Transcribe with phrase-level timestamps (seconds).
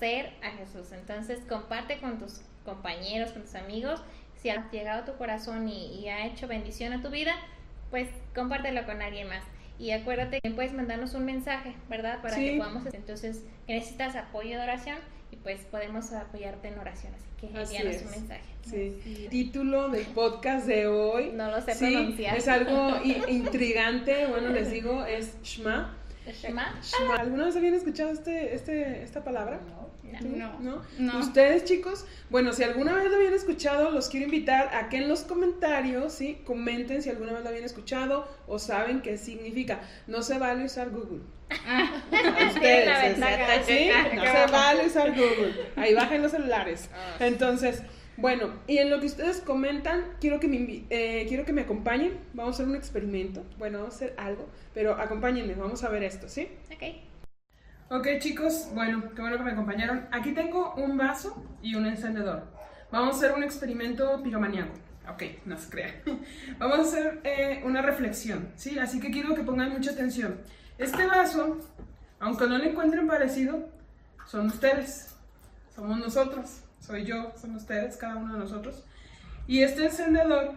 [0.00, 0.92] conocer a Jesús.
[0.92, 4.02] Entonces comparte con tus compañeros, con tus amigos.
[4.36, 7.34] Si ha llegado a tu corazón y, y ha hecho bendición a tu vida,
[7.90, 9.44] pues compártelo con alguien más.
[9.78, 12.20] Y acuérdate que puedes mandarnos un mensaje, ¿verdad?
[12.22, 12.84] Para que podamos.
[12.92, 14.98] Entonces, necesitas apoyo de oración
[15.30, 17.14] y pues podemos apoyarte en oración.
[17.14, 18.42] Así que envíanos un mensaje.
[18.62, 19.26] Sí.
[19.30, 21.30] Título del podcast de hoy.
[21.32, 22.36] No lo sé pronunciar.
[22.36, 22.92] Es algo
[23.28, 24.26] intrigante.
[24.26, 25.96] Bueno, les digo, es Shma.
[26.26, 26.80] Shema.
[27.18, 29.60] ¿Alguna vez habían escuchado este, este, esta palabra?
[30.20, 30.58] No.
[30.60, 30.82] no.
[30.98, 31.18] ¿No?
[31.18, 35.08] Ustedes, chicos, bueno, si alguna vez lo habían escuchado, los quiero invitar a que en
[35.08, 36.42] los comentarios, ¿sí?
[36.44, 39.80] Comenten si alguna vez lo habían escuchado o saben qué significa.
[40.06, 41.20] No se vale usar Google.
[41.50, 42.02] Ah.
[42.54, 43.16] Ustedes,
[43.66, 43.90] ¿sí?
[44.14, 45.54] No se vale usar Google.
[45.76, 46.90] Ahí bajen los celulares.
[46.92, 47.24] Ah.
[47.24, 47.82] Entonces,
[48.20, 52.18] bueno, y en lo que ustedes comentan, quiero que me, eh, quiero que me acompañen.
[52.34, 53.44] Vamos a hacer un experimento.
[53.58, 56.48] Bueno, vamos a hacer algo, pero acompáñenme, vamos a ver esto, ¿sí?
[56.70, 56.82] Ok.
[57.88, 60.06] Ok, chicos, bueno, qué bueno que me acompañaron.
[60.12, 62.44] Aquí tengo un vaso y un encendedor.
[62.92, 64.74] Vamos a hacer un experimento piromaniaco.
[65.12, 65.94] Ok, no se crean.
[66.58, 68.78] Vamos a hacer eh, una reflexión, ¿sí?
[68.78, 70.40] Así que quiero que pongan mucha atención.
[70.76, 71.58] Este vaso,
[72.20, 73.68] aunque no le encuentren parecido,
[74.26, 75.16] son ustedes,
[75.74, 78.84] somos nosotros soy yo, son ustedes, cada uno de nosotros.
[79.46, 80.54] Y este encendedor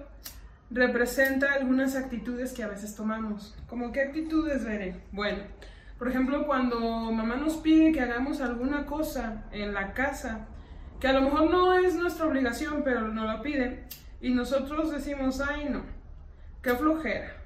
[0.71, 3.55] representa algunas actitudes que a veces tomamos.
[3.67, 5.01] ¿Cómo qué actitudes, veré?
[5.11, 5.43] Bueno,
[5.99, 10.47] por ejemplo, cuando mamá nos pide que hagamos alguna cosa en la casa,
[10.99, 13.85] que a lo mejor no es nuestra obligación, pero nos la piden,
[14.19, 15.83] y nosotros decimos, ay no,
[16.61, 17.37] qué flojera.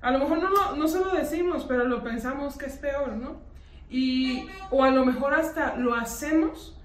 [0.00, 3.40] A lo mejor no, no se lo decimos, pero lo pensamos que es peor, ¿no?
[3.88, 6.75] Y, o a lo mejor hasta lo hacemos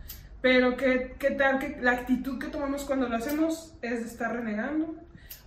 [0.41, 4.33] pero ¿qué, qué tal que la actitud que tomamos cuando lo hacemos es de estar
[4.33, 4.95] renegando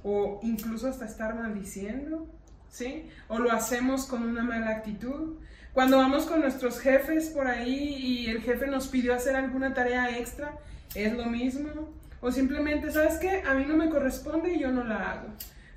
[0.05, 2.29] o incluso hasta estar maldiciendo,
[2.69, 3.09] ¿sí?
[3.29, 5.39] O lo hacemos con una mala actitud.
[5.73, 10.19] Cuando vamos con nuestros jefes por ahí y el jefe nos pidió hacer alguna tarea
[10.19, 10.59] extra,
[10.95, 11.93] es lo mismo.
[12.21, 13.43] O simplemente, ¿sabes qué?
[13.47, 15.29] A mí no me corresponde y yo no la hago.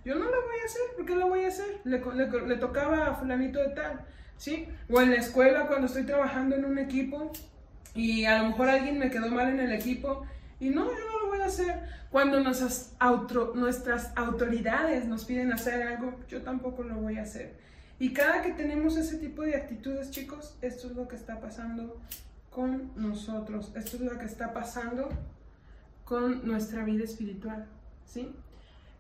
[0.06, 1.82] Yo no la voy a hacer, ¿por qué la voy a hacer?
[1.84, 4.02] Le, le, le tocaba a fulanito de tal,
[4.38, 4.68] ¿sí?
[4.90, 7.32] O en la escuela cuando estoy trabajando en un equipo
[7.98, 10.24] y a lo mejor alguien me quedó mal en el equipo
[10.60, 11.82] y no, yo no lo voy a hacer.
[12.12, 12.94] Cuando nuestras,
[14.16, 17.58] autoridades nos piden hacer algo, yo tampoco lo voy a hacer.
[18.00, 22.00] Y cada que tenemos ese tipo de actitudes, chicos, esto es lo que está pasando
[22.52, 23.72] con nosotros.
[23.76, 25.10] Esto es lo que está pasando
[26.06, 27.66] con nuestra vida espiritual,
[28.06, 28.32] ¿sí?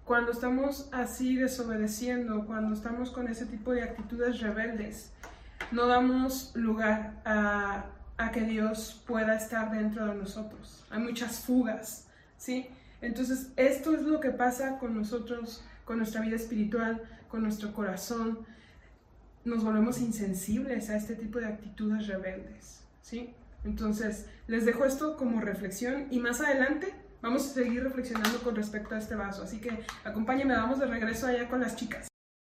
[0.05, 5.11] Cuando estamos así desobedeciendo, cuando estamos con ese tipo de actitudes rebeldes,
[5.71, 7.85] no damos lugar a
[8.17, 10.85] a que Dios pueda estar dentro de nosotros.
[10.89, 12.07] Hay muchas fugas,
[12.37, 12.67] ¿sí?
[13.01, 18.39] Entonces, esto es lo que pasa con nosotros, con nuestra vida espiritual, con nuestro corazón.
[19.45, 23.33] Nos volvemos insensibles a este tipo de actitudes rebeldes, ¿sí?
[23.63, 28.95] Entonces, les dejo esto como reflexión y más adelante vamos a seguir reflexionando con respecto
[28.95, 29.43] a este vaso.
[29.43, 32.07] Así que acompáñenme, vamos de regreso allá con las chicas.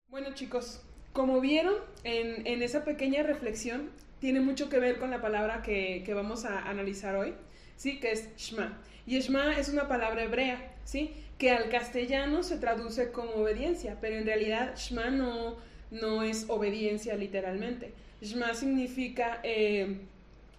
[0.10, 3.90] Bueno, chicos, como vieron en, en esa pequeña reflexión,
[4.20, 7.34] tiene mucho que ver con la palabra que, que, vamos a analizar hoy,
[7.76, 8.00] ¿sí?
[8.00, 8.78] Que es Shema.
[9.06, 11.14] Y Shema es una palabra hebrea, ¿sí?
[11.38, 15.58] Que al castellano se traduce como obediencia, pero en realidad Shema no,
[15.92, 17.94] no es obediencia literalmente.
[18.22, 20.00] Shema significa eh,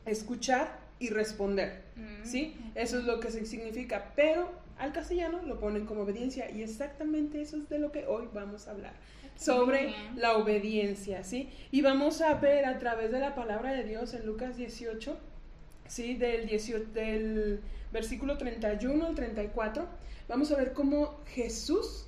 [0.06, 2.25] escuchar y responder, mm.
[2.25, 2.56] ¿sí?
[2.75, 7.56] Eso es lo que significa, pero al castellano lo ponen como obediencia y exactamente eso
[7.56, 8.92] es de lo que hoy vamos a hablar
[9.36, 11.48] sobre la obediencia, ¿sí?
[11.70, 15.16] Y vamos a ver a través de la palabra de Dios en Lucas 18,
[15.86, 16.14] ¿sí?
[16.14, 16.48] Del,
[16.92, 17.60] del
[17.92, 19.86] versículo 31 al 34,
[20.28, 22.08] vamos a ver cómo Jesús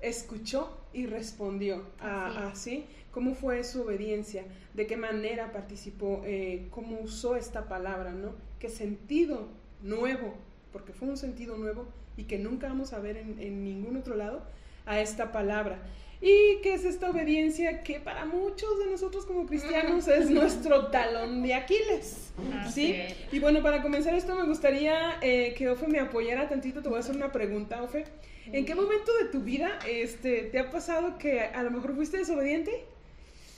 [0.00, 4.44] escuchó y respondió a, así, cómo fue su obediencia,
[4.74, 8.34] de qué manera participó, eh, cómo usó esta palabra, ¿no?
[8.58, 9.48] Qué sentido
[9.82, 10.34] nuevo,
[10.72, 11.86] porque fue un sentido nuevo
[12.16, 14.42] y que nunca vamos a ver en, en ningún otro lado
[14.86, 15.82] a esta palabra.
[16.22, 21.42] ¿Y qué es esta obediencia que para muchos de nosotros como cristianos es nuestro talón
[21.42, 22.32] de Aquiles?
[22.74, 22.94] ¿Sí?
[23.32, 26.82] Y bueno, para comenzar esto me gustaría eh, que Ofe me apoyara tantito.
[26.82, 28.04] Te voy a hacer una pregunta, Ofe.
[28.52, 32.18] ¿En qué momento de tu vida este, te ha pasado que a lo mejor fuiste
[32.18, 32.84] desobediente?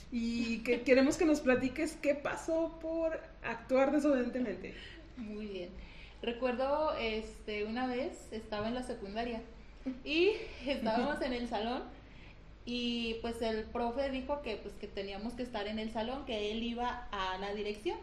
[0.09, 4.73] Y que queremos que nos platiques qué pasó por actuar desobedientemente.
[5.17, 5.69] Muy bien.
[6.21, 9.41] Recuerdo este, una vez estaba en la secundaria
[10.05, 10.31] y
[10.65, 11.83] estábamos en el salón
[12.65, 16.51] y pues el profe dijo que pues que teníamos que estar en el salón, que
[16.51, 17.97] él iba a la dirección.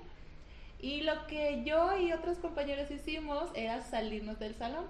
[0.83, 4.85] Y lo que yo y otros compañeros hicimos era salirnos del salón.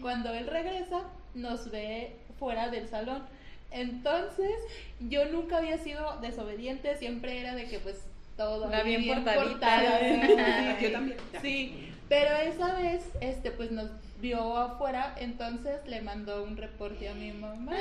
[0.00, 1.02] Cuando él regresa,
[1.34, 3.22] nos ve fuera del salón.
[3.70, 4.54] Entonces,
[5.00, 8.06] yo nunca había sido desobediente, siempre era de que pues
[8.36, 8.70] todo.
[8.70, 9.44] La bien portadita.
[9.44, 10.78] portada.
[10.80, 11.18] Yo también.
[11.42, 13.90] Sí, pero esa vez, este, pues nos
[14.20, 17.72] vio afuera, entonces le mandó un reporte a mi mamá.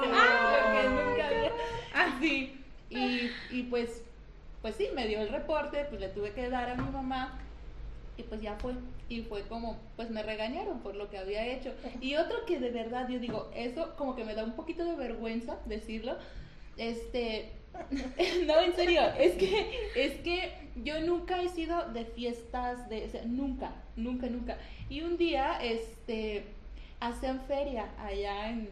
[0.00, 0.69] porque
[3.70, 4.02] pues,
[4.60, 7.38] pues sí, me dio el reporte, pues le tuve que dar a mi mamá.
[8.16, 8.74] Y pues ya fue.
[9.08, 11.72] Y fue como, pues me regañaron por lo que había hecho.
[12.00, 14.94] Y otro que de verdad, yo digo, eso como que me da un poquito de
[14.94, 16.16] vergüenza decirlo.
[16.76, 17.50] Este,
[18.46, 20.52] no, en serio, es que, es que
[20.84, 24.58] yo nunca he sido de fiestas, de, nunca, nunca, nunca.
[24.88, 26.44] Y un día, este,
[27.00, 28.68] hacen feria allá en,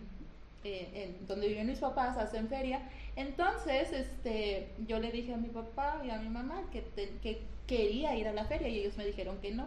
[0.64, 2.80] eh, en donde viven mis papás, hacen feria.
[3.22, 7.40] Entonces, este, yo le dije a mi papá y a mi mamá que, te- que
[7.66, 9.66] quería ir a la feria y ellos me dijeron que no.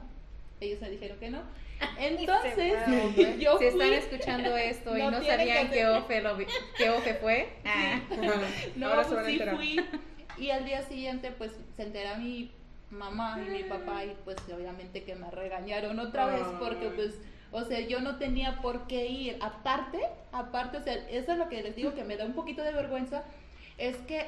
[0.62, 1.42] Ellos me dijeron que no.
[2.00, 2.74] Entonces,
[3.40, 6.46] yo si están fui- escuchando esto y No sabían que que hacer- Ofe, lo vi-
[6.78, 8.00] que Ofe fue, ah,
[8.78, 9.86] No, Ahora se pues van a sí fui.
[10.38, 12.52] Y al día siguiente, pues se entera mi
[12.90, 17.16] mamá y mi papá, y pues obviamente que me regañaron otra vez, porque pues,
[17.52, 19.38] o sea, yo no tenía por qué ir.
[19.42, 20.00] Aparte,
[20.32, 22.72] aparte, o sea, eso es lo que les digo que me da un poquito de
[22.74, 23.24] vergüenza,
[23.82, 24.28] es que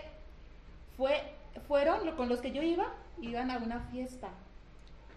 [0.98, 1.22] fue,
[1.68, 2.88] fueron con los que yo iba,
[3.22, 4.30] iban a una fiesta.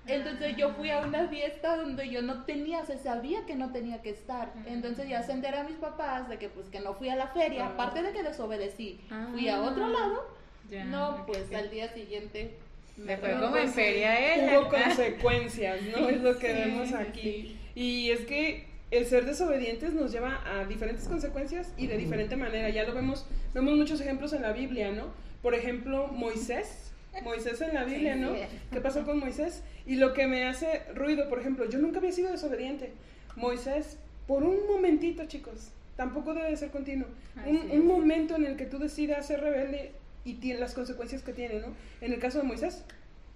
[0.06, 4.02] Entonces yo fui a una fiesta donde yo no tenía, se sabía que no tenía
[4.02, 4.52] que estar.
[4.66, 7.64] Entonces ya se a mis papás de que pues que no fui a la feria,
[7.66, 7.70] Ah.
[7.70, 9.00] aparte de que desobedecí.
[9.32, 9.62] Fui a Ah.
[9.62, 10.36] otro lado.
[10.70, 12.56] ya, no, pues al día siguiente
[12.96, 14.58] Me fue como en feria ella.
[14.60, 16.08] Hubo consecuencias, ¿no?
[16.08, 17.20] Es lo que Sí, vemos aquí.
[17.22, 17.58] sí.
[17.74, 22.70] Y es que el ser desobedientes nos lleva a diferentes consecuencias y de diferente manera.
[22.70, 25.06] Ya lo vemos, vemos muchos ejemplos en la Biblia, ¿no?
[25.42, 26.92] Por ejemplo, Moisés.
[27.22, 28.34] Moisés en la Biblia, ¿no?
[28.70, 29.62] ¿Qué pasó con Moisés?
[29.86, 32.92] Y lo que me hace ruido, por ejemplo, yo nunca había sido desobediente.
[33.36, 33.96] Moisés,
[34.26, 37.08] por un momentito, chicos, tampoco debe de ser continuo.
[37.46, 39.92] Un, un momento en el que tú decidas ser rebelde
[40.24, 41.68] y tiene las consecuencias que tiene, ¿no?
[42.00, 42.84] En el caso de Moisés,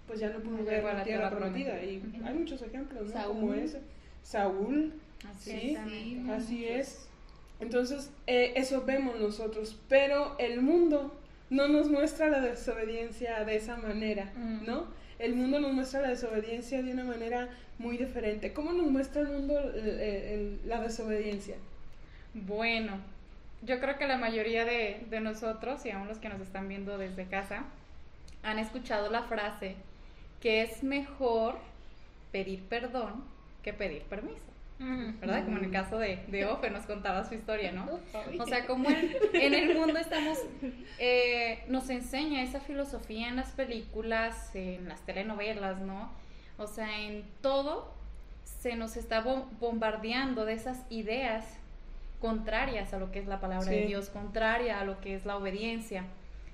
[0.06, 1.82] pues ya no pudo ver la tierra prometida.
[1.82, 3.26] Y hay muchos ejemplos, ¿no?
[3.28, 3.80] Como ese.
[4.22, 4.92] Saúl,
[5.28, 7.06] Así Sí, así es.
[7.60, 11.14] Entonces, eh, eso vemos nosotros, pero el mundo
[11.50, 14.64] no nos muestra la desobediencia de esa manera, Mm.
[14.66, 14.86] ¿no?
[15.18, 18.52] El mundo nos muestra la desobediencia de una manera muy diferente.
[18.54, 21.56] ¿Cómo nos muestra el mundo el- el- el- la desobediencia?
[22.32, 22.98] Bueno,
[23.62, 26.96] yo creo que la mayoría de, de nosotros, y aún los que nos están viendo
[26.96, 27.64] desde casa,
[28.42, 29.74] han escuchado la frase
[30.40, 31.58] que es mejor
[32.32, 33.22] pedir perdón
[33.62, 34.40] que pedir permiso.
[35.20, 35.44] ¿Verdad?
[35.44, 37.86] Como en el caso de, de Ofe nos contaba su historia, ¿no?
[38.40, 40.38] O sea, como en, en el mundo estamos,
[40.98, 46.10] eh, nos enseña esa filosofía en las películas, en las telenovelas, ¿no?
[46.58, 47.92] O sea, en todo
[48.60, 51.44] se nos está bom- bombardeando de esas ideas
[52.20, 53.86] contrarias a lo que es la palabra de.
[53.86, 56.04] Dios, contraria a lo que es la obediencia,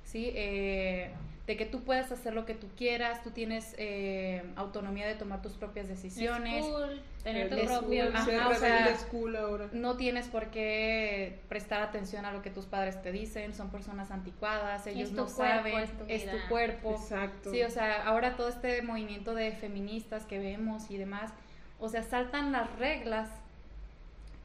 [0.05, 0.31] ¿sí?
[0.35, 1.11] Eh,
[1.47, 5.43] de que tú puedes hacer lo que tú quieras, tú tienes eh, autonomía de tomar
[5.43, 8.09] tus propias decisiones, cool tener tu propio...
[8.09, 8.97] o sea,
[9.43, 9.69] ahora.
[9.73, 14.11] no tienes por qué prestar atención a lo que tus padres te dicen, son personas
[14.11, 16.49] anticuadas, ellos no cuerpo, saben, es tu es tu vida.
[16.49, 16.91] cuerpo.
[16.93, 17.51] Exacto.
[17.51, 21.33] Sí, o sea, ahora todo este movimiento de feministas que vemos y demás,
[21.81, 23.29] o sea, saltan las reglas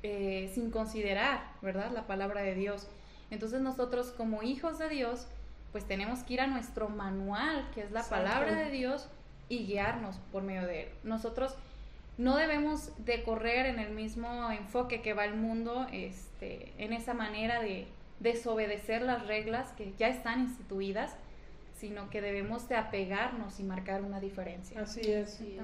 [0.03, 1.91] eh, sin considerar, ¿verdad?
[1.91, 2.87] La palabra de Dios.
[3.29, 5.27] Entonces nosotros como hijos de Dios,
[5.71, 9.07] pues tenemos que ir a nuestro manual, que es la palabra de Dios,
[9.49, 10.89] y guiarnos por medio de él.
[11.03, 11.55] Nosotros
[12.17, 17.13] no debemos de correr en el mismo enfoque que va el mundo, este, en esa
[17.13, 17.87] manera de
[18.19, 21.15] desobedecer las reglas que ya están instituidas,
[21.79, 24.79] sino que debemos de apegarnos y marcar una diferencia.
[24.81, 25.31] Así es.
[25.33, 25.57] Sí.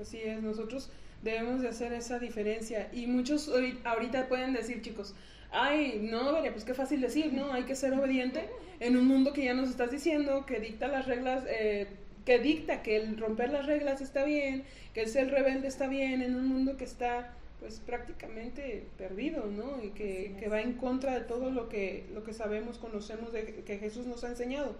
[0.00, 0.90] Así es, nosotros
[1.22, 2.90] debemos de hacer esa diferencia.
[2.92, 5.14] Y muchos ahori- ahorita pueden decir, chicos,
[5.52, 7.52] ay, no, Veria, pues qué fácil decir, ¿no?
[7.52, 8.48] Hay que ser obediente
[8.80, 11.86] en un mundo que ya nos estás diciendo, que dicta las reglas, eh,
[12.24, 16.22] que dicta que el romper las reglas está bien, que el ser rebelde está bien,
[16.22, 19.82] en un mundo que está pues prácticamente perdido, ¿no?
[19.84, 23.62] Y que, que va en contra de todo lo que, lo que sabemos, conocemos, de
[23.64, 24.74] que Jesús nos ha enseñado.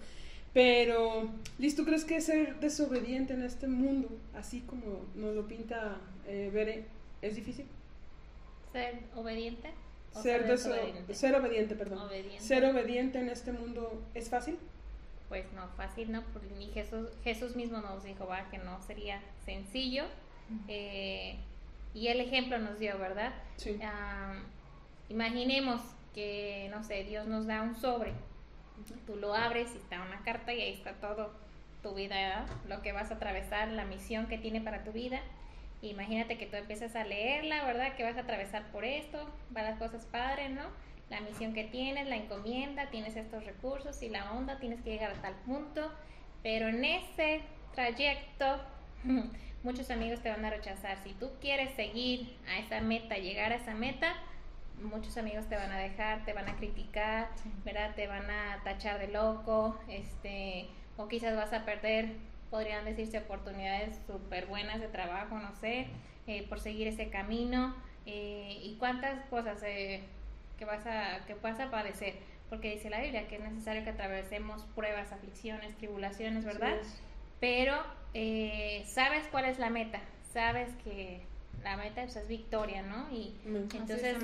[0.53, 5.97] Pero, Liz, ¿tú crees que ser desobediente en este mundo, así como nos lo pinta
[6.27, 6.85] eh, Bere,
[7.23, 7.67] es difícil?
[8.73, 9.71] Ser obediente.
[10.13, 11.15] Ser, deso- desobediente?
[11.15, 11.99] ser obediente, perdón.
[12.01, 12.41] Obediente.
[12.41, 14.59] Ser obediente en este mundo es fácil.
[15.29, 16.23] Pues no, fácil, ¿no?
[16.33, 20.05] Porque ni Jesús, Jesús mismo nos dijo, va, que no sería sencillo.
[20.69, 21.37] Eh,
[21.95, 23.33] y el ejemplo nos dio, ¿verdad?
[23.57, 23.79] Sí.
[25.09, 25.81] Imaginemos
[26.15, 28.13] que, no sé, Dios nos da un sobre.
[29.07, 31.31] Tú lo abres y está una carta y ahí está todo
[31.83, 32.47] tu vida, ¿verdad?
[32.69, 35.21] lo que vas a atravesar, la misión que tiene para tu vida.
[35.83, 37.97] Imagínate que tú empiezas a leerla, ¿verdad?
[37.97, 40.63] Que vas a atravesar por esto, van las cosas padres, ¿no?
[41.11, 45.11] La misión que tienes, la encomienda, tienes estos recursos y la onda, tienes que llegar
[45.11, 45.93] a tal punto.
[46.43, 47.43] pero en ese
[47.75, 48.61] trayecto
[49.63, 50.99] muchos amigos te van a rechazar.
[51.03, 54.15] Si tú quieres seguir a esa meta, llegar a esa meta,
[54.83, 57.29] muchos amigos te van a dejar, te van a criticar,
[57.65, 57.95] ¿verdad?
[57.95, 62.17] Te van a tachar de loco, este, o quizás vas a perder,
[62.53, 65.87] podrían decirse, oportunidades súper buenas de trabajo, no sé,
[66.27, 70.03] eh, por seguir ese camino, eh, y cuántas cosas eh,
[70.59, 72.15] que, vas a, que vas a padecer,
[72.51, 76.77] porque dice la Biblia que es necesario que atravesemos pruebas, aflicciones, tribulaciones, ¿verdad?
[77.41, 77.75] Pero
[78.85, 80.01] sabes cuál es la meta,
[80.35, 81.23] sabes que
[81.65, 83.11] la meta pues, es victoria, ¿no?
[83.11, 84.19] Y entonces,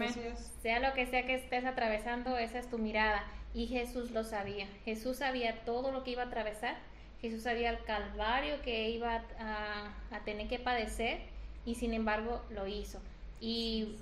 [0.60, 3.24] sea lo que sea que estés atravesando, esa es tu mirada.
[3.54, 4.66] Y Jesús lo sabía.
[4.84, 6.76] Jesús sabía todo lo que iba a atravesar.
[7.20, 11.20] Jesús sabía el calvario que iba a, tener que padecer
[11.64, 13.00] y sin embargo lo hizo.
[13.40, 13.96] Y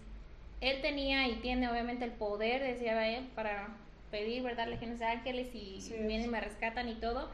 [0.61, 3.69] él tenía y tiene obviamente el poder, decía él, para
[4.11, 4.69] pedir, ¿verdad?
[4.69, 7.31] Legiones de ángeles y vienen y me rescatan y todo.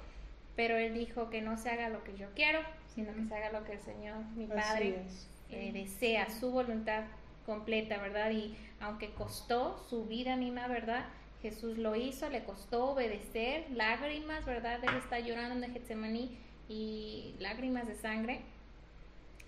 [0.54, 2.60] Pero él dijo que no se haga lo que yo quiero,
[2.94, 5.02] sino que se haga lo que el Señor, mi Padre,
[5.50, 7.04] eh, desea, su voluntad
[7.46, 8.30] completa, ¿verdad?
[8.30, 11.06] Y aunque costó su vida misma, ¿verdad?
[11.42, 14.78] Jesús lo hizo, le costó obedecer, lágrimas, ¿verdad?
[14.84, 18.40] Él está llorando en Getsemaní y lágrimas de sangre,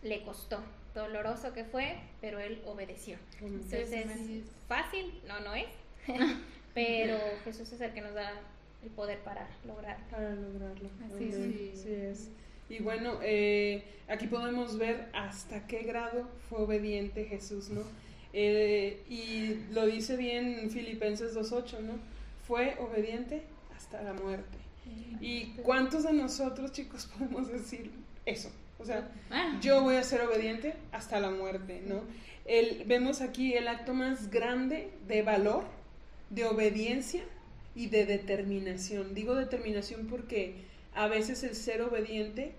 [0.02, 0.60] le costó.
[0.94, 3.16] Doloroso que fue, pero él obedeció.
[3.40, 5.66] Entonces es fácil, no, no es,
[6.74, 8.32] pero Jesús es el que nos da
[8.84, 10.04] el poder para lograrlo.
[10.10, 10.88] Para lograrlo.
[11.06, 12.30] Así, es.
[12.68, 17.82] Y bueno, eh, aquí podemos ver hasta qué grado fue obediente Jesús, ¿no?
[18.36, 21.92] Eh, y lo dice bien Filipenses 2.8, ¿no?
[22.48, 23.44] Fue obediente
[23.76, 24.58] hasta la muerte.
[25.20, 27.92] ¿Y cuántos de nosotros, chicos, podemos decir
[28.26, 28.50] eso?
[28.80, 29.56] O sea, ah.
[29.62, 32.02] yo voy a ser obediente hasta la muerte, ¿no?
[32.44, 35.64] El, vemos aquí el acto más grande de valor,
[36.30, 37.22] de obediencia
[37.76, 39.14] y de determinación.
[39.14, 40.56] Digo determinación porque
[40.92, 42.52] a veces el ser obediente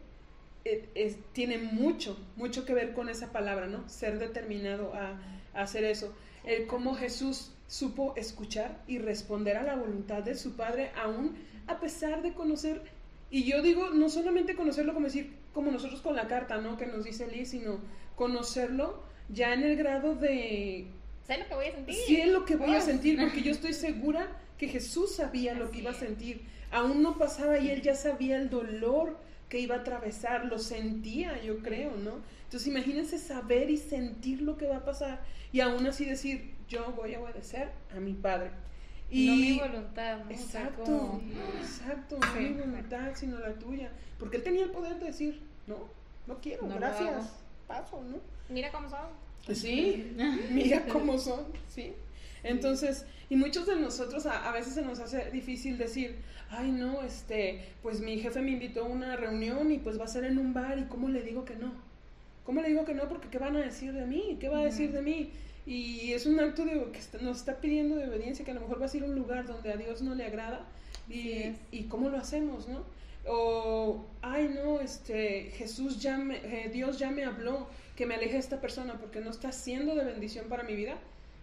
[0.67, 3.87] eh, tiene mucho, mucho que ver con esa palabra, ¿no?
[3.87, 5.19] Ser determinado a,
[5.53, 6.11] hacer eso.
[6.43, 11.35] El cómo Jesús supo escuchar y responder a la voluntad de su Padre, aún
[11.67, 12.81] a pesar de conocer,
[13.29, 16.77] y yo digo, no solamente conocerlo como decir, como nosotros con la carta, ¿no?
[16.77, 17.79] Que nos dice Liz, sino
[18.15, 20.87] conocerlo ya en el grado de...
[21.27, 21.95] Sé lo que voy a sentir.
[21.95, 25.69] Sí, es lo que voy a sentir, porque yo estoy segura que Jesús sabía lo
[25.69, 26.41] que iba a sentir.
[26.71, 29.17] Aún no pasaba y él ya sabía el dolor
[29.49, 32.19] que iba a atravesar, lo sentía, yo creo, ¿no?
[32.43, 35.21] Entonces imagínense saber y sentir lo que va a pasar
[35.51, 38.51] y aún así decir, yo voy a obedecer a mi padre.
[39.09, 41.21] Y no mi voluntad, Exacto,
[41.61, 43.91] exacto, no mi voluntad, sino la tuya.
[44.19, 45.77] Porque él tenía el poder de decir, no,
[46.27, 47.33] no quiero, gracias,
[47.67, 48.17] paso, ¿no?
[48.49, 49.55] Mira cómo son.
[49.55, 50.15] Sí,
[50.49, 51.93] mira cómo son, sí.
[52.45, 56.17] Entonces, y muchos de nosotros a, veces se nos hace difícil decir,
[56.51, 60.07] ay no, este, pues mi jefe me invitó a una reunión y pues va a
[60.07, 61.73] ser en un bar y cómo le digo que no.
[62.45, 63.09] ¿Cómo le digo que no?
[63.09, 64.37] Porque ¿qué van a decir de mí?
[64.39, 65.31] ¿Qué va a decir de mí?
[65.65, 68.79] Y es un acto de, que nos está pidiendo de obediencia, que a lo mejor
[68.79, 70.63] va a ser un lugar donde a Dios no le agrada.
[71.09, 72.83] Y, y cómo lo hacemos, ¿no?
[73.27, 78.33] O, ay no, este, Jesús ya me, eh, Dios ya me habló que me aleje
[78.33, 80.95] de esta persona porque no está siendo de bendición para mi vida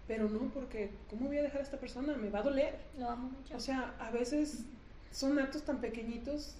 [0.06, 2.16] pero no, porque ¿cómo voy a dejar a esta persona?
[2.16, 2.76] Me va a doler.
[2.99, 3.56] Lo amo mucho.
[3.56, 4.64] O sea, a veces
[5.11, 6.56] son actos tan pequeñitos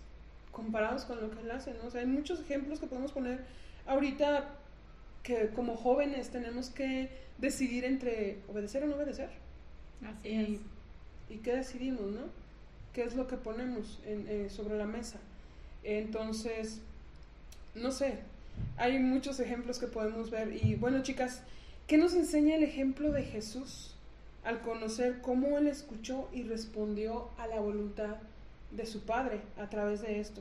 [0.53, 1.87] comparados con lo que él hace, ¿no?
[1.87, 3.45] O sea, hay muchos ejemplos que podemos poner
[3.87, 4.49] ahorita
[5.23, 9.31] que como jóvenes tenemos que decidir entre obedecer o no obedecer.
[10.05, 10.61] Así y, es.
[11.31, 12.23] ¿Y qué decidimos, no?
[12.93, 15.19] ¿Qué es lo que ponemos eh, sobre la mesa?
[15.83, 16.81] Entonces,
[17.75, 18.19] no sé,
[18.77, 20.55] hay muchos ejemplos que podemos ver.
[20.63, 21.43] Y bueno, chicas,
[21.87, 23.95] ¿Qué nos enseña el ejemplo de Jesús
[24.45, 28.17] al conocer cómo él escuchó y respondió a la voluntad
[28.71, 30.41] de su Padre a través de esto?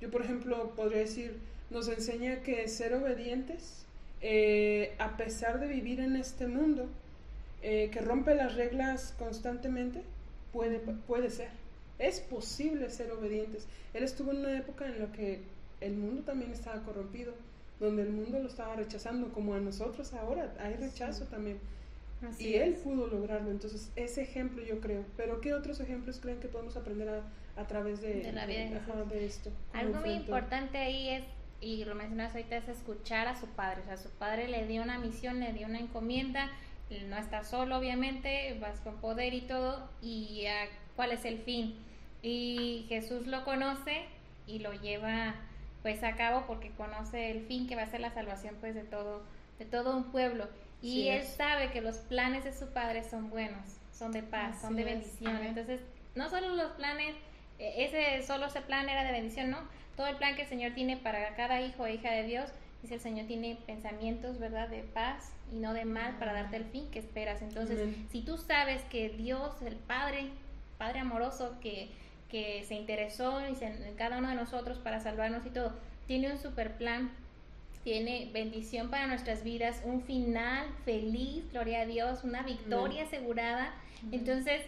[0.00, 1.38] Yo, por ejemplo, podría decir,
[1.70, 3.84] nos enseña que ser obedientes,
[4.20, 6.88] eh, a pesar de vivir en este mundo,
[7.62, 10.02] eh, que rompe las reglas constantemente,
[10.52, 11.50] puede, puede ser.
[11.98, 13.66] Es posible ser obedientes.
[13.94, 15.40] Él estuvo en una época en la que
[15.80, 17.32] el mundo también estaba corrompido
[17.82, 21.58] donde el mundo lo estaba rechazando, como a nosotros ahora, hay rechazo también.
[22.38, 25.04] y él pudo lograrlo, entonces ese ejemplo yo creo.
[25.16, 28.68] Pero ¿qué otros ejemplos creen que podemos aprender a, a través de, la vida
[29.10, 29.50] de, esto?
[29.72, 31.24] Algo muy importante ahí es,
[31.60, 33.82] y lo mencionas ahorita, es escuchar a su padre.
[33.82, 36.48] O sea, su padre le dio una misión, le dio una encomienda,
[37.08, 40.44] no está solo obviamente, vas con poder y todo, y
[40.94, 41.74] cuál es el fin.
[42.22, 44.04] Y Jesús lo conoce
[44.46, 45.34] y lo lleva
[45.82, 48.82] pues a cabo porque conoce el fin que va a ser la salvación pues de
[48.84, 49.22] todo
[49.58, 50.48] de todo un pueblo
[50.80, 54.76] y él sabe que los planes de su padre son buenos son de paz son
[54.76, 55.80] de bendición entonces
[56.14, 57.14] no solo los planes
[57.58, 59.58] e- ese solo ese plan era de bendición, no.
[59.96, 62.48] Todo el plan que el Señor tiene para cada hijo e hija de Dios,
[62.82, 64.68] dice el Señor tiene pensamientos, ¿verdad?
[64.68, 67.42] De paz y no de mal para darte el fin que esperas.
[67.42, 68.08] Entonces, Amén.
[68.10, 70.30] si tú sabes que Dios, el Padre,
[70.78, 71.90] Padre amoroso que,
[72.32, 75.72] que se interesó se- en cada uno de nosotros para salvarnos y todo,
[76.08, 77.10] tiene un super plan,
[77.84, 83.74] tiene bendición para nuestras vidas, un final feliz, gloria a Dios, una victoria asegurada.
[84.12, 84.62] Entonces,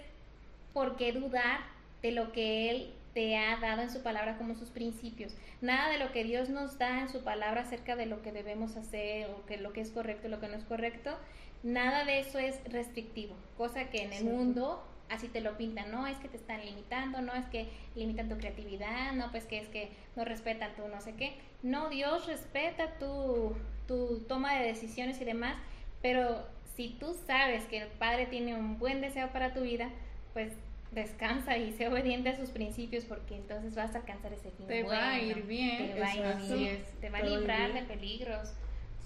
[0.73, 1.61] ¿por qué dudar
[2.03, 5.33] de lo que Él te ha dado en su palabra como sus principios?
[5.61, 8.77] Nada de lo que Dios nos da en su palabra acerca de lo que debemos
[8.77, 11.17] hacer o que lo que es correcto y lo que no es correcto,
[11.63, 16.07] nada de eso es restrictivo, cosa que en el mundo así te lo pintan, no
[16.07, 19.69] es que te están limitando, no es que limitan tu creatividad, no pues que es
[19.69, 21.37] que no respetan tu no sé qué.
[21.63, 23.55] No, Dios respeta tu,
[23.87, 25.57] tu toma de decisiones y demás,
[26.03, 26.47] pero
[26.77, 29.89] si tú sabes que el Padre tiene un buen deseo para tu vida,
[30.33, 30.53] pues
[30.91, 34.67] descansa y sé obediente a sus principios porque entonces vas a alcanzar ese fin.
[34.67, 37.19] Te va a ir bien, Te va a ir bien, te va a Te va
[37.19, 38.55] a ir librar de peligros.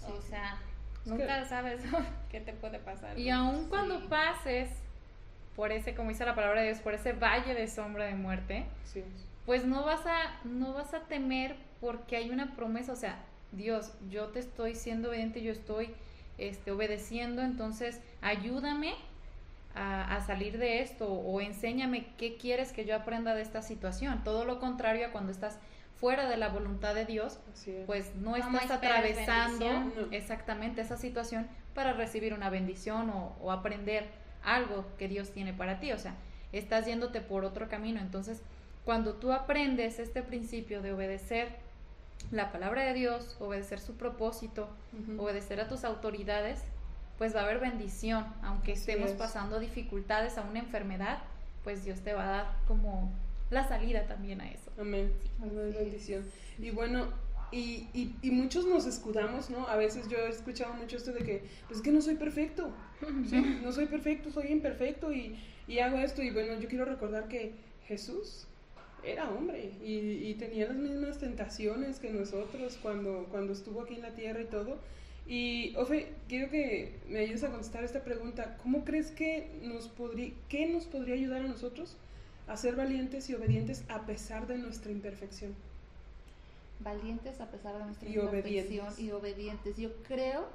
[0.07, 0.29] O Sí.
[0.29, 0.59] sea,
[1.05, 1.81] Es nunca sabes
[2.31, 3.19] qué te puede pasar.
[3.19, 4.07] Y aun cuando Sí.
[4.09, 4.71] pases
[5.59, 8.65] por ese, como dice la palabra de Dios, por ese valle de sombra de muerte,
[8.85, 9.03] Sí.
[9.45, 13.17] pues no vas a, no vas a temer porque hay una promesa, o sea,
[13.51, 15.91] Dios, yo te estoy siendo obediente, yo estoy
[16.39, 18.95] este, obedeciendo, entonces ayúdame
[19.75, 24.23] a, a salir de esto o enséñame qué quieres que yo aprenda de esta situación.
[24.23, 25.59] Todo lo contrario a cuando estás
[25.97, 27.41] fuera de la voluntad de Dios,
[27.87, 30.09] pues no ¿Cómo estás atravesando bendición?
[30.13, 34.07] Exactamente esa situación para recibir una bendición o, o aprender
[34.55, 35.93] algo que Dios tiene para ti.
[35.93, 36.15] O sea,
[36.53, 38.01] estás yéndote por otro camino.
[38.01, 38.43] Entonces,
[38.85, 41.49] cuando tú aprendes este principio de obedecer
[42.31, 44.69] la palabra de Dios, obedecer su propósito,
[45.19, 46.61] obedecer a tus autoridades,
[47.17, 48.27] pues va a haber bendición.
[48.43, 49.17] Aunque estemos es.
[49.17, 51.19] pasando dificultades a una enfermedad,
[51.65, 53.11] pues Dios te va a dar como
[53.51, 54.71] la salida también a eso.
[54.79, 55.13] Amén.
[55.41, 56.25] Amén, bendición.
[56.59, 57.09] Y bueno,
[57.51, 59.67] y, y, y muchos nos escudamos, ¿no?
[59.69, 62.73] A veces yo he escuchado mucho esto de que, pues es que no soy perfecto,
[63.29, 63.37] ¿sí?
[63.63, 66.23] No soy perfecto, soy imperfecto y, y hago esto.
[66.23, 67.53] Y bueno, yo quiero recordar que
[67.87, 68.47] Jesús
[69.03, 74.03] era hombre y, y tenía las mismas tentaciones que nosotros cuando, cuando estuvo aquí en
[74.03, 74.79] la tierra y todo.
[75.27, 78.57] Y, Ofe, quiero que me ayudes a contestar esta pregunta.
[78.63, 81.97] ¿Cómo crees que nos podría, qué nos podría ayudar a nosotros
[82.47, 85.55] a ser valientes y obedientes a pesar de nuestra imperfección?
[86.81, 88.99] Valientes a pesar de nuestra Y obedientes.
[88.99, 89.77] y obedientes.
[89.77, 90.47] Yo creo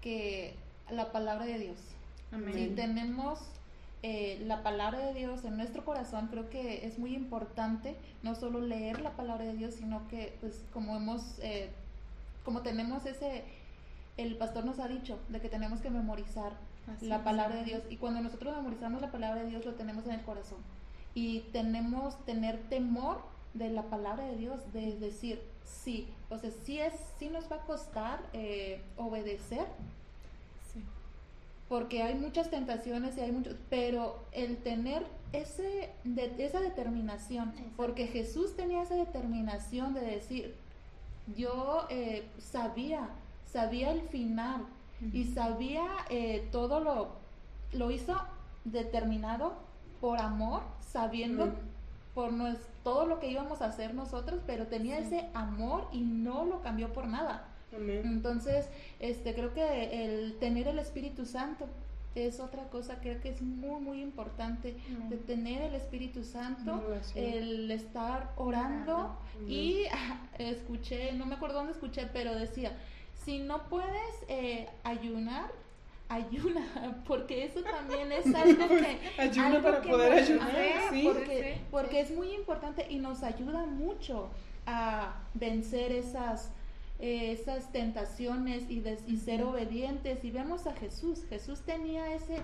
[0.00, 0.54] que
[0.90, 1.78] la palabra de Dios.
[2.32, 2.52] Amén.
[2.54, 3.40] Si tenemos
[4.02, 8.60] eh, la palabra de Dios en nuestro corazón, creo que es muy importante no solo
[8.60, 11.70] leer la palabra de Dios, sino que, pues, como hemos, eh,
[12.44, 13.44] como tenemos ese,
[14.16, 16.52] el pastor nos ha dicho de que tenemos que memorizar
[16.94, 17.22] Así la es.
[17.22, 20.22] palabra de Dios y cuando nosotros memorizamos la palabra de Dios lo tenemos en el
[20.22, 20.58] corazón
[21.14, 23.22] y tenemos tener temor
[23.58, 27.56] de la palabra de Dios de decir sí o sea sí es sí nos va
[27.56, 29.66] a costar eh, obedecer
[30.72, 30.82] Sí.
[31.68, 37.70] porque hay muchas tentaciones y hay muchos pero el tener ese de, esa determinación Exacto.
[37.76, 40.54] porque Jesús tenía esa determinación de decir
[41.36, 43.08] yo eh, sabía
[43.46, 44.64] sabía el final
[45.12, 47.08] y sabía eh, todo lo
[47.72, 48.16] lo hizo
[48.64, 49.54] determinado
[50.00, 51.52] por amor sabiendo
[52.14, 56.44] por nues- todo lo que íbamos a hacer nosotros pero tenía ese amor y no
[56.44, 57.48] lo cambió por nada.
[57.74, 58.02] Amén.
[58.04, 58.68] entonces
[59.00, 61.66] este creo que el tener el Espíritu Santo
[62.14, 65.10] es otra cosa creo que es muy muy importante Amén.
[65.10, 66.80] de tener el Espíritu Santo
[67.16, 69.18] el estar orando
[69.48, 69.82] y
[70.38, 72.70] escuché, no me acuerdo dónde escuché, pero decía,
[73.24, 75.50] si no puedes eh, ayunar,
[76.08, 78.98] ayuna, porque eso también es algo que...
[79.18, 81.02] Ayuna algo para que poder nos- ayunar, Ajá, sí.
[81.04, 84.28] Porque, Sí, porque es muy importante y nos ayuda mucho
[84.66, 86.50] a vencer esas
[86.98, 90.24] eh, esas tentaciones y, des- y ser obedientes.
[90.24, 91.24] Y vemos a Jesús.
[91.28, 92.38] Jesús tenía ese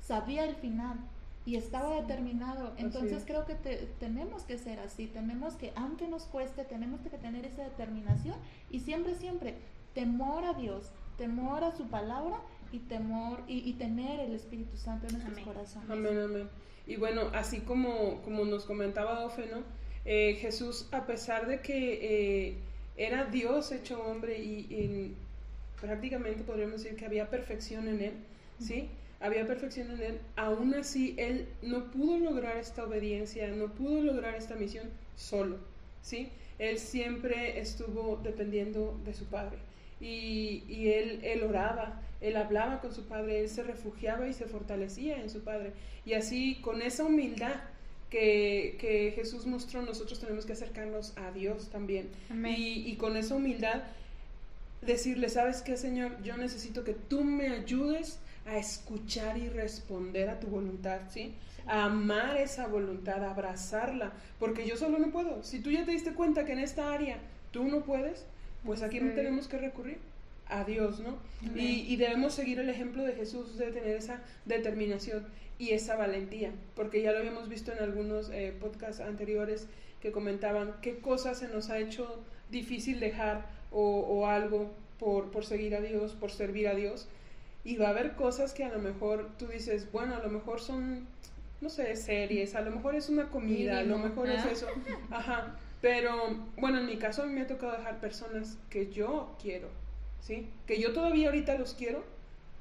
[0.00, 0.98] sabía el final
[1.44, 2.72] y estaba determinado.
[2.78, 3.24] entonces es.
[3.24, 5.06] creo que te- tenemos que ser así.
[5.06, 8.34] Tenemos que aunque nos cueste tenemos que tener esa determinación
[8.70, 9.54] y siempre siempre
[9.94, 12.36] temor a Dios temor a su palabra
[12.72, 15.44] y temor y, y tener el Espíritu Santo en nuestros Amén.
[15.44, 16.48] corazones Amén, amén.
[16.86, 19.62] Y bueno, así como, como nos comentaba Ofe, ¿no?
[20.04, 22.54] Eh, Jesús, a pesar de que eh,
[22.96, 25.14] era Dios hecho hombre y, y
[25.80, 28.12] prácticamente podríamos decir que había perfección en él,
[28.60, 28.88] ¿sí?
[29.18, 34.34] Había perfección en él, aún así él no pudo lograr esta obediencia, no pudo lograr
[34.36, 35.56] esta misión solo,
[36.02, 36.28] ¿sí?
[36.58, 39.58] Él siempre estuvo dependiendo de su Padre.
[40.00, 44.46] Y, y él, él oraba, él hablaba con su Padre, él se refugiaba y se
[44.46, 45.72] fortalecía en su Padre.
[46.04, 47.54] Y así, con esa humildad
[48.10, 52.08] que, que Jesús mostró, nosotros tenemos que acercarnos a Dios también.
[52.30, 53.82] Y, y con esa humildad
[54.82, 56.22] decirle, ¿sabes qué, Señor?
[56.22, 61.34] Yo necesito que tú me ayudes a escuchar y responder a tu voluntad, ¿sí?
[61.66, 65.42] A amar esa voluntad, a abrazarla, porque yo solo no puedo.
[65.42, 67.18] Si tú ya te diste cuenta que en esta área
[67.50, 68.24] tú no puedes,
[68.64, 69.10] pues aquí Sí.
[69.14, 69.98] tenemos que recurrir
[70.48, 71.16] a Dios, ¿no?
[71.56, 75.26] Y, y debemos seguir el ejemplo de Jesús de tener esa determinación
[75.58, 79.66] y esa valentía, porque ya lo habíamos visto en algunos eh, podcasts anteriores
[80.00, 85.44] que comentaban qué cosas se nos ha hecho difícil dejar o, o algo por, por
[85.44, 87.08] seguir a Dios, por servir a Dios.
[87.64, 90.60] Y va a haber cosas que a lo mejor tú dices, bueno, a lo mejor
[90.60, 91.06] son,
[91.60, 94.34] no sé, series, a lo mejor es una comida, a lo mejor ¿ah?
[94.34, 94.68] es eso.
[95.10, 95.56] Ajá.
[95.80, 99.68] Pero bueno, en mi caso a mí me ha tocado dejar personas que yo quiero,
[100.20, 100.48] ¿sí?
[100.66, 102.02] Que yo todavía ahorita los quiero,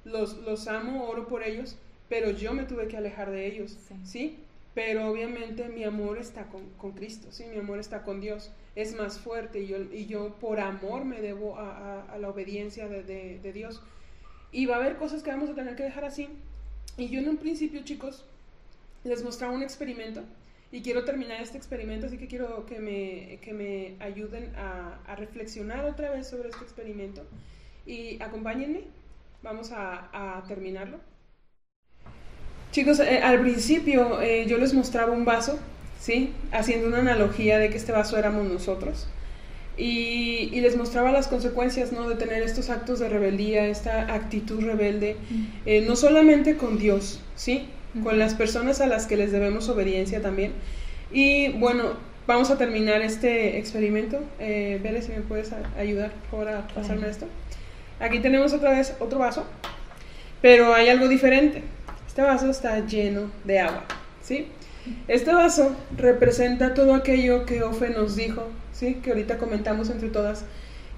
[0.04, 1.78] los, los amo, oro por ellos,
[2.10, 3.96] pero yo me tuve que alejar de ellos, Sí.
[4.04, 4.40] ¿sí?
[4.76, 7.46] Pero obviamente mi amor está con, con Cristo, ¿sí?
[7.46, 11.22] Mi amor está con Dios, es más fuerte y yo, y yo por amor me
[11.22, 13.82] debo a, a- a la obediencia de, de- de Dios.
[14.52, 16.28] Y va a haber cosas que vamos a tener que dejar así.
[16.98, 18.26] Y yo en un principio, chicos,
[19.06, 20.24] les mostraba un experimento
[20.76, 25.16] y quiero terminar este experimento, así que quiero que me, que me ayuden a, a
[25.16, 27.26] reflexionar otra vez sobre este experimento.
[27.86, 28.82] Y acompáñenme,
[29.42, 31.00] vamos a, a terminarlo.
[32.74, 35.58] Chicos, eh, al principio eh, yo les mostraba un vaso,
[35.98, 36.34] ¿sí?
[36.52, 39.08] Haciendo una analogía de que este vaso éramos nosotros.
[39.78, 42.10] Y, y les mostraba las consecuencias, ¿no?
[42.10, 45.16] De tener estos actos de rebeldía, esta actitud rebelde,
[45.66, 47.70] eh, no solamente con Dios, ¿sí?
[48.04, 50.52] Con las personas a las que les debemos obediencia también.
[51.12, 51.94] Y bueno,
[52.28, 54.20] vamos a terminar este experimento.
[54.40, 57.28] Eh, Bele, si me puedes ayudar, favor, a pasarme esto.
[58.00, 59.46] Aquí tenemos otra vez otro vaso,
[60.42, 61.64] pero hay algo diferente.
[62.08, 63.86] Este vaso está lleno de agua,
[64.22, 64.48] ¿sí?
[65.08, 68.96] Este vaso representa todo aquello que Ofe nos dijo, ¿sí?
[68.96, 70.46] Que ahorita comentamos entre todas,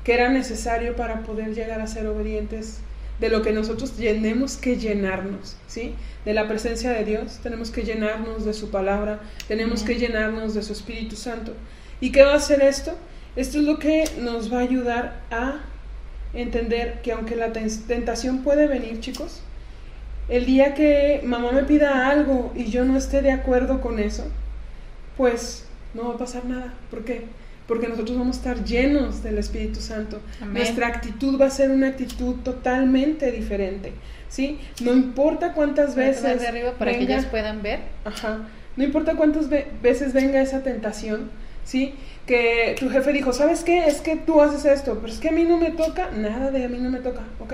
[0.03, 2.79] que era necesario para poder llegar a ser obedientes
[3.19, 5.95] de lo que nosotros tenemos que llenarnos, ¿sí?
[6.25, 10.61] De la presencia de Dios, tenemos que llenarnos de su palabra, tenemos que llenarnos de
[10.61, 11.53] su Espíritu Santo.
[11.99, 12.95] ¿Y qué va a hacer esto?
[13.35, 15.61] Esto es lo que nos va a ayudar a
[16.33, 19.41] entender que aunque la ten- tentación puede venir, chicos,
[20.29, 24.25] el día que mamá me pida algo y yo no esté de acuerdo con eso,
[25.15, 26.73] pues no va a pasar nada.
[26.91, 27.25] ¿Por qué?
[27.67, 30.21] Porque nosotros vamos a estar llenos del Espíritu Santo.
[30.41, 30.53] Amén.
[30.53, 33.93] Nuestra actitud va a ser una actitud totalmente diferente.
[34.29, 34.59] ¿Sí?
[34.81, 37.79] No importa cuántas veces de arriba para que venga- ellos puedan ver.
[38.05, 38.39] Ajá.
[38.75, 41.29] No importa cuántas ve- veces venga esa tentación,
[41.63, 41.93] ¿sí?
[42.25, 43.87] Que tu jefe dijo, ¿sabes qué?
[43.87, 46.65] Es que tú haces esto, pero es que a mí no me toca, nada de
[46.65, 47.53] a mí no me toca, ¿ok?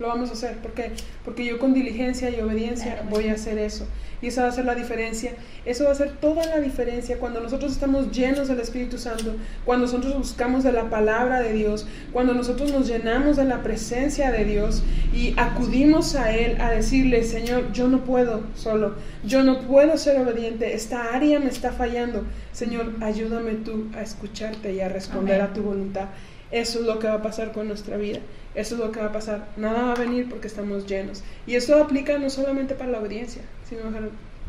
[0.00, 0.90] Lo vamos a hacer, ¿por qué?
[1.24, 3.86] Porque yo con diligencia y obediencia voy a hacer eso.
[4.20, 5.34] Y esa va a ser la diferencia.
[5.64, 9.86] Eso va a ser toda la diferencia cuando nosotros estamos llenos del Espíritu Santo, cuando
[9.86, 14.44] nosotros buscamos de la palabra de Dios, cuando nosotros nos llenamos de la presencia de
[14.44, 14.82] Dios
[15.14, 20.20] y acudimos a Él a decirle, Señor, yo no puedo solo, yo no puedo ser
[20.20, 22.24] obediente, esta área me está fallando.
[22.52, 25.50] Señor, ayúdame tú a escucharte y a responder Amén.
[25.50, 26.08] a tu voluntad.
[26.54, 28.20] Eso es lo que va a pasar con nuestra vida.
[28.54, 29.48] Eso es lo que va a pasar.
[29.56, 31.22] Nada va a venir porque estamos llenos.
[31.46, 33.82] Y esto aplica no solamente para la obediencia, sino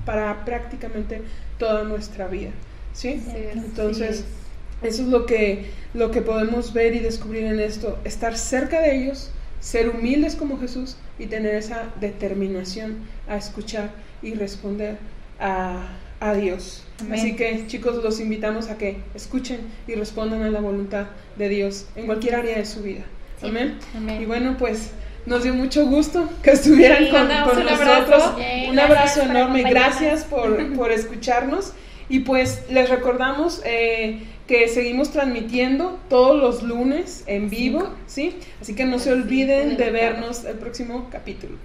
[0.06, 1.22] para prácticamente
[1.58, 2.52] toda nuestra vida.
[2.94, 3.22] ¿Sí?
[3.54, 4.88] Entonces, Sí.
[4.88, 7.98] eso es lo que, lo que podemos ver y descubrir en esto.
[8.04, 13.90] Estar cerca de ellos, ser humildes como Jesús y tener esa determinación a escuchar
[14.22, 14.98] y responder
[15.40, 15.88] a,
[16.20, 16.84] a Dios.
[17.02, 17.20] Amén.
[17.20, 21.88] Así que chicos, los invitamos a que escuchen y respondan a la voluntad de Dios
[21.96, 23.02] en cualquier área de su vida.
[23.42, 23.48] Sí.
[23.48, 23.78] Amén.
[23.96, 24.22] Amén.
[24.22, 24.92] Y bueno, pues
[25.26, 27.82] nos dio mucho gusto que estuvieran Sí, con, con un nosotros.
[28.24, 28.38] abrazo.
[28.40, 29.64] Yay, un abrazo enorme.
[29.64, 31.74] Gracias por, por escucharnos.
[32.08, 38.36] Y pues les recordamos eh, que seguimos transmitiendo todos los lunes en vivo, ¿sí?
[38.62, 41.58] Así que no se olviden de vernos el próximo capítulo.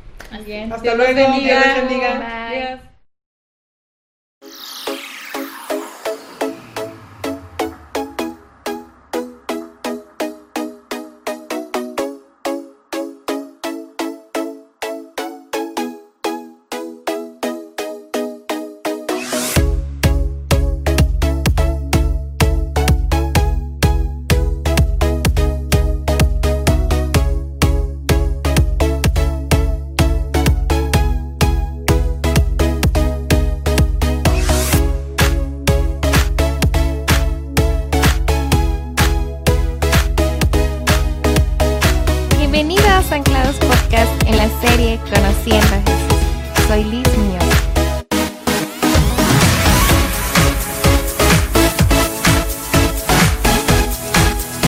[0.46, 0.72] Bien.
[0.72, 1.14] Hasta Dios luego.
[1.14, 1.62] bendiga.
[1.62, 2.48] Dios les bendiga.
[2.80, 2.89] Bye.